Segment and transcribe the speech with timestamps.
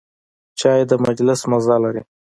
[0.59, 2.01] چای د مجلس مزه لري.